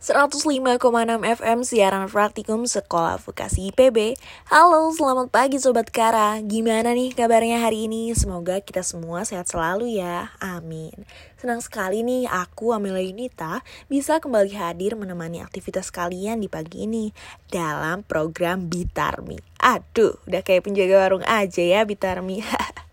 105,6 0.00 0.80
FM 1.20 1.58
siaran 1.60 2.08
praktikum 2.08 2.64
Sekolah 2.64 3.20
Vokasi 3.20 3.68
IPB 3.68 4.16
Halo, 4.48 4.88
selamat 4.96 5.28
pagi 5.28 5.60
Sobat 5.60 5.92
Kara. 5.92 6.40
Gimana 6.40 6.96
nih 6.96 7.12
kabarnya 7.12 7.60
hari 7.60 7.84
ini? 7.84 8.08
Semoga 8.16 8.64
kita 8.64 8.80
semua 8.80 9.28
sehat 9.28 9.52
selalu 9.52 10.00
ya. 10.00 10.32
Amin. 10.40 11.04
Senang 11.36 11.60
sekali 11.60 12.00
nih 12.00 12.24
aku 12.32 12.72
Amelia 12.72 13.04
Yunita 13.04 13.60
Bisa 13.92 14.24
kembali 14.24 14.56
hadir 14.56 14.96
menemani 14.96 15.44
aktivitas 15.44 15.92
kalian 15.92 16.40
di 16.40 16.48
pagi 16.48 16.88
ini 16.88 17.12
Dalam 17.52 18.00
program 18.00 18.72
Bitarmi 18.72 19.36
Aduh, 19.60 20.16
udah 20.24 20.40
kayak 20.40 20.64
penjaga 20.64 20.96
warung 20.96 21.28
aja 21.28 21.60
ya 21.60 21.84
Bitarmi 21.84 22.40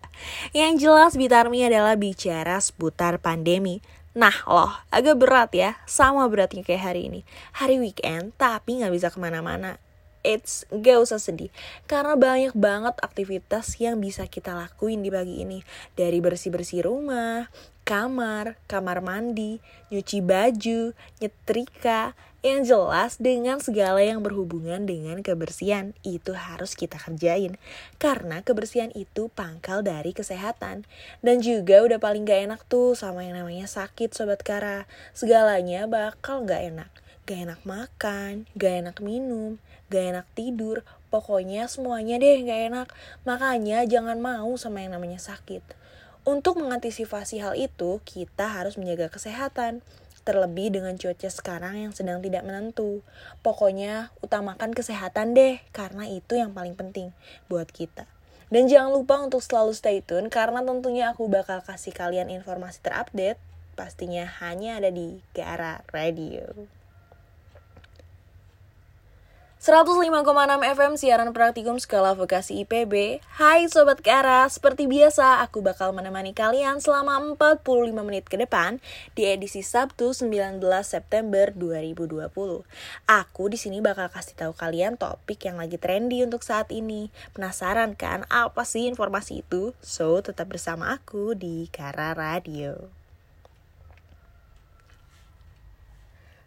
Yang 0.60 0.84
jelas 0.84 1.16
Bitarmi 1.16 1.64
adalah 1.64 1.96
bicara 1.96 2.60
seputar 2.60 3.16
pandemi 3.16 3.80
Nah 4.18 4.34
loh, 4.50 4.74
agak 4.90 5.14
berat 5.14 5.54
ya, 5.54 5.78
sama 5.86 6.26
beratnya 6.26 6.66
kayak 6.66 6.90
hari 6.90 7.06
ini. 7.06 7.22
Hari 7.54 7.78
weekend, 7.78 8.34
tapi 8.34 8.82
nggak 8.82 8.90
bisa 8.90 9.14
ke 9.14 9.18
mana-mana. 9.22 9.78
It's 10.26 10.66
gak 10.74 10.98
usah 10.98 11.22
sedih, 11.22 11.54
karena 11.86 12.18
banyak 12.18 12.50
banget 12.58 12.98
aktivitas 12.98 13.78
yang 13.78 14.02
bisa 14.02 14.26
kita 14.26 14.58
lakuin 14.58 15.06
di 15.06 15.14
pagi 15.14 15.46
ini. 15.46 15.62
Dari 15.94 16.18
bersih-bersih 16.18 16.82
rumah, 16.82 17.46
kamar, 17.88 18.60
kamar 18.68 19.00
mandi, 19.00 19.64
nyuci 19.88 20.20
baju, 20.20 20.92
nyetrika, 21.24 22.12
yang 22.38 22.62
jelas 22.62 23.16
dengan 23.18 23.58
segala 23.58 23.98
yang 23.98 24.22
berhubungan 24.22 24.84
dengan 24.84 25.24
kebersihan 25.24 25.96
itu 26.06 26.36
harus 26.36 26.76
kita 26.76 27.00
kerjain. 27.00 27.56
Karena 27.96 28.44
kebersihan 28.44 28.92
itu 28.92 29.32
pangkal 29.32 29.82
dari 29.82 30.12
kesehatan. 30.14 30.84
Dan 31.24 31.40
juga 31.40 31.82
udah 31.82 31.96
paling 31.98 32.28
gak 32.28 32.46
enak 32.46 32.60
tuh 32.70 32.92
sama 32.94 33.26
yang 33.26 33.40
namanya 33.40 33.66
sakit 33.66 34.14
Sobat 34.14 34.44
Kara. 34.44 34.86
Segalanya 35.16 35.90
bakal 35.90 36.46
gak 36.46 36.62
enak. 36.62 36.92
Gak 37.26 37.40
enak 37.48 37.60
makan, 37.66 38.46
gak 38.54 38.86
enak 38.86 38.96
minum, 39.02 39.58
gak 39.90 40.12
enak 40.14 40.26
tidur. 40.38 40.86
Pokoknya 41.10 41.66
semuanya 41.66 42.22
deh 42.22 42.38
gak 42.46 42.60
enak. 42.70 42.88
Makanya 43.26 43.82
jangan 43.88 44.22
mau 44.22 44.54
sama 44.60 44.84
yang 44.84 44.94
namanya 44.94 45.18
sakit. 45.18 45.87
Untuk 46.28 46.60
mengantisipasi 46.60 47.40
hal 47.40 47.56
itu, 47.56 48.04
kita 48.04 48.52
harus 48.52 48.76
menjaga 48.76 49.08
kesehatan. 49.08 49.80
Terlebih 50.28 50.68
dengan 50.68 50.92
cuaca 51.00 51.24
sekarang 51.32 51.88
yang 51.88 51.96
sedang 51.96 52.20
tidak 52.20 52.44
menentu. 52.44 53.00
Pokoknya 53.40 54.12
utamakan 54.20 54.76
kesehatan 54.76 55.32
deh, 55.32 55.56
karena 55.72 56.04
itu 56.04 56.36
yang 56.36 56.52
paling 56.52 56.76
penting 56.76 57.16
buat 57.48 57.72
kita. 57.72 58.04
Dan 58.52 58.68
jangan 58.68 58.92
lupa 58.92 59.24
untuk 59.24 59.40
selalu 59.40 59.72
stay 59.72 60.04
tune, 60.04 60.28
karena 60.28 60.60
tentunya 60.60 61.16
aku 61.16 61.32
bakal 61.32 61.64
kasih 61.64 61.96
kalian 61.96 62.28
informasi 62.28 62.84
terupdate, 62.84 63.40
pastinya 63.72 64.28
hanya 64.44 64.84
ada 64.84 64.92
di 64.92 65.24
Kiara 65.32 65.80
Radio. 65.96 66.68
105,6 69.58 70.22
FM 70.62 70.94
siaran 70.94 71.34
praktikum 71.34 71.82
skala 71.82 72.14
vokasi 72.14 72.62
IPB 72.62 73.18
Hai 73.42 73.66
Sobat 73.66 73.98
Kara, 74.06 74.46
seperti 74.46 74.86
biasa 74.86 75.42
aku 75.42 75.66
bakal 75.66 75.90
menemani 75.90 76.30
kalian 76.30 76.78
selama 76.78 77.18
45 77.34 77.90
menit 78.06 78.30
ke 78.30 78.38
depan 78.38 78.78
di 79.18 79.26
edisi 79.26 79.66
Sabtu 79.66 80.14
19 80.14 80.62
September 80.86 81.50
2020 81.50 82.30
Aku 83.10 83.44
di 83.50 83.58
sini 83.58 83.82
bakal 83.82 84.06
kasih 84.14 84.38
tahu 84.38 84.54
kalian 84.54 84.94
topik 84.94 85.42
yang 85.42 85.58
lagi 85.58 85.74
trendy 85.74 86.22
untuk 86.22 86.46
saat 86.46 86.70
ini. 86.70 87.10
Penasaran 87.34 87.98
kan 87.98 88.30
apa 88.30 88.62
sih 88.62 88.86
informasi 88.86 89.42
itu? 89.42 89.74
So 89.82 90.22
tetap 90.22 90.54
bersama 90.54 90.94
aku 90.94 91.34
di 91.34 91.66
Kara 91.74 92.14
Radio 92.14 92.97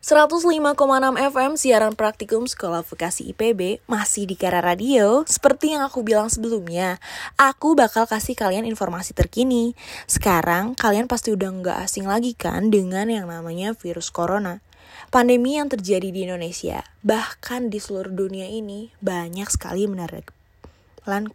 105,6 0.01 0.81
FM 1.29 1.51
siaran 1.61 1.93
praktikum 1.93 2.49
Sekolah 2.49 2.81
Vokasi 2.81 3.37
IPB 3.37 3.85
masih 3.85 4.25
di 4.25 4.33
Kara 4.33 4.57
Radio. 4.57 5.21
Seperti 5.29 5.77
yang 5.77 5.85
aku 5.85 6.01
bilang 6.01 6.25
sebelumnya, 6.25 6.97
aku 7.37 7.77
bakal 7.77 8.09
kasih 8.09 8.33
kalian 8.33 8.65
informasi 8.65 9.13
terkini. 9.13 9.77
Sekarang 10.09 10.73
kalian 10.73 11.05
pasti 11.05 11.29
udah 11.37 11.53
nggak 11.53 11.77
asing 11.85 12.09
lagi 12.09 12.33
kan 12.33 12.73
dengan 12.73 13.13
yang 13.13 13.29
namanya 13.29 13.77
virus 13.77 14.09
corona. 14.09 14.65
Pandemi 15.13 15.61
yang 15.61 15.69
terjadi 15.69 16.09
di 16.09 16.25
Indonesia, 16.25 16.81
bahkan 17.05 17.69
di 17.69 17.77
seluruh 17.77 18.09
dunia 18.09 18.49
ini, 18.49 18.89
banyak 19.05 19.53
sekali 19.53 19.85
menarik 19.85 20.33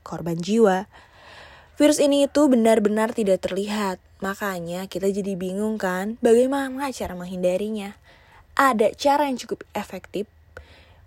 korban 0.02 0.42
jiwa. 0.42 0.90
Virus 1.78 2.02
ini 2.02 2.26
itu 2.26 2.50
benar-benar 2.50 3.14
tidak 3.14 3.46
terlihat, 3.46 4.02
makanya 4.18 4.90
kita 4.90 5.06
jadi 5.06 5.38
bingung 5.38 5.78
kan 5.78 6.18
bagaimana 6.18 6.90
cara 6.90 7.14
menghindarinya 7.14 7.94
ada 8.56 8.88
cara 8.96 9.28
yang 9.28 9.36
cukup 9.36 9.68
efektif 9.76 10.24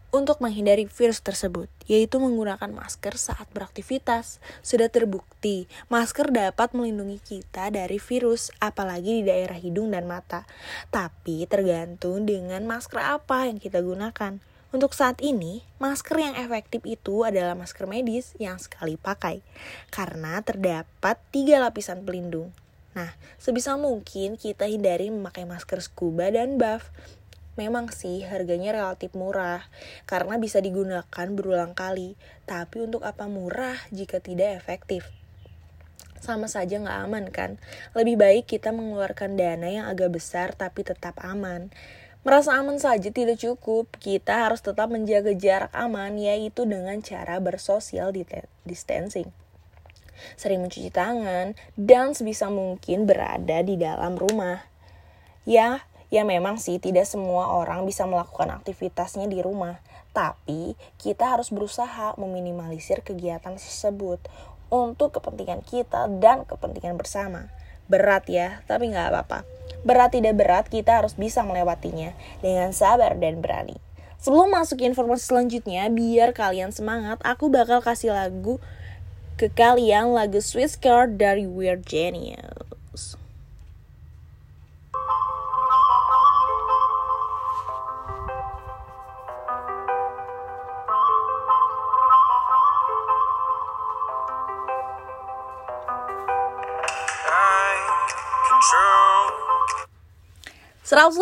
untuk 0.09 0.41
menghindari 0.41 0.89
virus 0.89 1.21
tersebut, 1.21 1.69
yaitu 1.85 2.17
menggunakan 2.17 2.69
masker 2.69 3.17
saat 3.17 3.45
beraktivitas. 3.53 4.41
Sudah 4.65 4.89
terbukti, 4.89 5.69
masker 5.89 6.33
dapat 6.33 6.73
melindungi 6.73 7.21
kita 7.21 7.69
dari 7.69 8.01
virus, 8.01 8.49
apalagi 8.57 9.21
di 9.21 9.23
daerah 9.29 9.57
hidung 9.57 9.93
dan 9.93 10.09
mata. 10.09 10.49
Tapi 10.89 11.45
tergantung 11.45 12.25
dengan 12.25 12.65
masker 12.65 13.21
apa 13.21 13.49
yang 13.49 13.61
kita 13.61 13.81
gunakan. 13.81 14.41
Untuk 14.69 14.93
saat 14.93 15.17
ini, 15.25 15.65
masker 15.81 16.17
yang 16.21 16.35
efektif 16.37 16.85
itu 16.85 17.25
adalah 17.25 17.57
masker 17.57 17.89
medis 17.89 18.37
yang 18.37 18.61
sekali 18.61 19.01
pakai, 19.01 19.41
karena 19.89 20.37
terdapat 20.45 21.17
tiga 21.33 21.57
lapisan 21.57 22.05
pelindung. 22.05 22.53
Nah, 22.93 23.13
sebisa 23.41 23.77
mungkin 23.77 24.37
kita 24.37 24.69
hindari 24.69 25.09
memakai 25.09 25.45
masker 25.45 25.81
scuba 25.81 26.29
dan 26.29 26.61
buff 26.61 26.89
Memang 27.57 27.89
sih 27.89 28.21
harganya 28.27 28.75
relatif 28.75 29.15
murah 29.17 29.65
karena 30.05 30.37
bisa 30.37 30.61
digunakan 30.61 31.27
berulang 31.33 31.73
kali. 31.73 32.19
Tapi 32.45 32.85
untuk 32.85 33.01
apa 33.07 33.25
murah 33.25 33.77
jika 33.89 34.21
tidak 34.21 34.59
efektif? 34.59 35.07
Sama 36.19 36.51
saja 36.51 36.77
nggak 36.77 36.99
aman 37.07 37.25
kan? 37.31 37.57
Lebih 37.95 38.19
baik 38.19 38.45
kita 38.45 38.75
mengeluarkan 38.75 39.39
dana 39.39 39.71
yang 39.71 39.85
agak 39.87 40.19
besar 40.19 40.51
tapi 40.53 40.83
tetap 40.83 41.15
aman. 41.23 41.71
Merasa 42.27 42.59
aman 42.59 42.75
saja 42.75 43.09
tidak 43.15 43.39
cukup, 43.39 43.87
kita 43.95 44.43
harus 44.43 44.59
tetap 44.59 44.91
menjaga 44.91 45.31
jarak 45.31 45.71
aman 45.71 46.19
yaitu 46.19 46.67
dengan 46.67 46.99
cara 46.99 47.39
bersosial 47.39 48.11
distancing 48.67 49.31
sering 50.35 50.59
mencuci 50.59 50.91
tangan, 50.91 51.55
dan 51.79 52.11
sebisa 52.11 52.51
mungkin 52.51 53.07
berada 53.07 53.63
di 53.63 53.79
dalam 53.79 54.19
rumah. 54.19 54.67
Ya, 55.47 55.87
Ya 56.09 56.25
memang 56.25 56.57
sih 56.57 56.81
tidak 56.81 57.05
semua 57.05 57.53
orang 57.53 57.85
bisa 57.85 58.09
melakukan 58.09 58.49
aktivitasnya 58.49 59.29
di 59.29 59.45
rumah, 59.45 59.77
tapi 60.09 60.73
kita 60.97 61.37
harus 61.37 61.53
berusaha 61.53 62.17
meminimalisir 62.17 63.05
kegiatan 63.05 63.53
tersebut 63.53 64.17
untuk 64.73 65.13
kepentingan 65.21 65.61
kita 65.61 66.09
dan 66.17 66.49
kepentingan 66.49 66.97
bersama. 66.97 67.53
Berat 67.85 68.25
ya, 68.25 68.65
tapi 68.65 68.89
nggak 68.89 69.13
apa-apa. 69.13 69.45
Berat 69.85 70.17
tidak 70.17 70.33
berat, 70.37 70.65
kita 70.69 70.97
harus 71.01 71.13
bisa 71.13 71.45
melewatinya 71.45 72.17
dengan 72.41 72.73
sabar 72.73 73.13
dan 73.17 73.41
berani. 73.41 73.77
Sebelum 74.19 74.51
masuk 74.51 74.81
informasi 74.83 75.29
selanjutnya, 75.29 75.87
biar 75.93 76.35
kalian 76.35 76.73
semangat, 76.73 77.21
aku 77.21 77.47
bakal 77.47 77.79
kasih 77.79 78.11
lagu 78.11 78.57
ke 79.39 79.47
kalian 79.47 80.11
lagu 80.11 80.43
Swiss 80.43 80.75
Card 80.75 81.15
dari 81.15 81.47
Weird 81.47 81.87
Genius. 81.87 82.78
105,6 100.89 101.21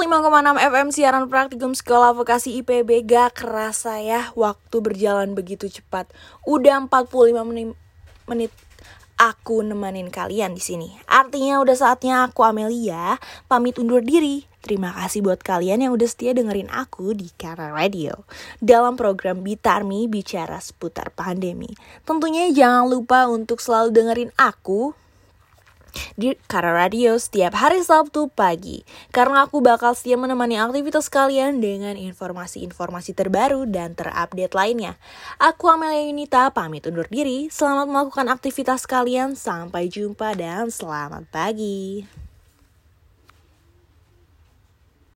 FM 0.64 0.88
siaran 0.96 1.28
praktikum 1.28 1.76
sekolah 1.76 2.16
vokasi 2.16 2.64
IPB 2.64 3.04
gak 3.04 3.44
kerasa 3.44 4.00
ya 4.00 4.32
waktu 4.32 4.80
berjalan 4.80 5.36
begitu 5.36 5.68
cepat. 5.68 6.08
Udah 6.48 6.80
45 6.88 7.36
menit, 7.44 7.76
menit 8.32 8.56
aku 9.20 9.60
nemenin 9.68 10.08
kalian 10.08 10.56
di 10.56 10.64
sini. 10.64 10.96
Artinya 11.04 11.60
udah 11.60 11.76
saatnya 11.76 12.24
aku 12.24 12.48
Amelia 12.48 13.20
pamit 13.52 13.76
undur 13.76 14.00
diri. 14.00 14.48
Terima 14.64 14.96
kasih 14.96 15.20
buat 15.20 15.44
kalian 15.44 15.84
yang 15.84 15.92
udah 15.92 16.08
setia 16.08 16.32
dengerin 16.32 16.72
aku 16.72 17.12
di 17.12 17.28
Kara 17.36 17.68
Radio 17.76 18.24
dalam 18.64 18.96
program 18.96 19.44
Bitarmi 19.44 20.08
bicara 20.08 20.64
seputar 20.64 21.12
pandemi. 21.12 21.76
Tentunya 22.08 22.48
jangan 22.56 22.88
lupa 22.88 23.28
untuk 23.28 23.60
selalu 23.60 23.92
dengerin 23.92 24.32
aku 24.40 24.96
di 26.20 26.36
Kara 26.46 26.76
Radio 26.76 27.16
setiap 27.16 27.56
hari 27.56 27.82
Sabtu 27.82 28.30
pagi. 28.30 28.86
Karena 29.10 29.48
aku 29.48 29.64
bakal 29.64 29.96
setia 29.96 30.20
menemani 30.20 30.60
aktivitas 30.60 31.08
kalian 31.08 31.64
dengan 31.64 31.96
informasi-informasi 31.96 33.16
terbaru 33.16 33.66
dan 33.66 33.96
terupdate 33.96 34.54
lainnya. 34.54 35.00
Aku 35.42 35.72
Amelia 35.72 36.06
Yunita 36.06 36.52
pamit 36.52 36.86
undur 36.86 37.08
diri. 37.08 37.48
Selamat 37.48 37.88
melakukan 37.88 38.28
aktivitas 38.30 38.84
kalian. 38.84 39.40
Sampai 39.40 39.88
jumpa 39.88 40.36
dan 40.36 40.70
selamat 40.70 41.26
pagi. 41.32 42.27